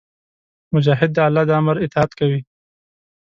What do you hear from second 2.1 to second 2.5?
کوي.